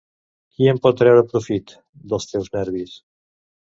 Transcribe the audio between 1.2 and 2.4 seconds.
profit, dels